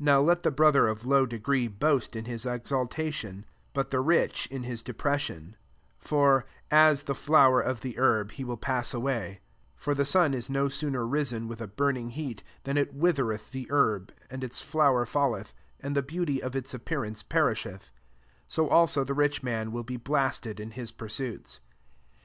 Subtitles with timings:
[0.00, 4.00] 9 Now let the brother of low legree boast in his exaltation; 10 but the
[4.00, 5.54] rich, in his de« >ression:
[5.96, 9.40] for a9 the flower of the herb he will pass away* 1 J
[9.76, 13.52] For the sun is no sooner ris en with a buijiing heat, than it withereth
[13.52, 17.92] the herb, and its flow er falleth, and the beauty of its appearance perisheth:
[18.48, 21.60] so also the rich man will be blasted in his pursuits.